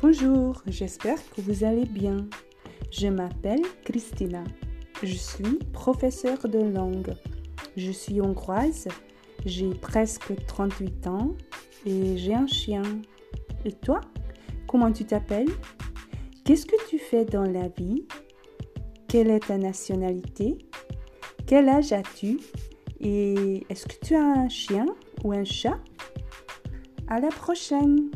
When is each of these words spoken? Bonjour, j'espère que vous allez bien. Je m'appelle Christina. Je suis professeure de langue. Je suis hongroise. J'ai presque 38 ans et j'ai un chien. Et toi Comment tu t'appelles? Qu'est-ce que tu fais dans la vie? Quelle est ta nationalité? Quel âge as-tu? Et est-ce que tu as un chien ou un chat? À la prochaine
Bonjour, 0.00 0.62
j'espère 0.68 1.18
que 1.30 1.40
vous 1.40 1.64
allez 1.64 1.84
bien. 1.84 2.28
Je 2.92 3.08
m'appelle 3.08 3.62
Christina. 3.84 4.44
Je 5.02 5.14
suis 5.14 5.58
professeure 5.72 6.48
de 6.48 6.60
langue. 6.60 7.14
Je 7.76 7.90
suis 7.90 8.20
hongroise. 8.20 8.86
J'ai 9.44 9.70
presque 9.70 10.32
38 10.46 11.08
ans 11.08 11.34
et 11.84 12.16
j'ai 12.16 12.32
un 12.32 12.46
chien. 12.46 12.82
Et 13.64 13.72
toi 13.72 14.00
Comment 14.68 14.92
tu 14.92 15.04
t'appelles? 15.04 15.50
Qu'est-ce 16.44 16.66
que 16.66 16.76
tu 16.88 17.00
fais 17.00 17.24
dans 17.24 17.42
la 17.42 17.66
vie? 17.66 18.06
Quelle 19.08 19.30
est 19.30 19.48
ta 19.48 19.58
nationalité? 19.58 20.58
Quel 21.44 21.68
âge 21.68 21.92
as-tu? 21.92 22.38
Et 23.00 23.66
est-ce 23.68 23.88
que 23.88 24.06
tu 24.06 24.14
as 24.14 24.22
un 24.22 24.48
chien 24.48 24.86
ou 25.24 25.32
un 25.32 25.44
chat? 25.44 25.80
À 27.08 27.18
la 27.18 27.30
prochaine 27.30 28.10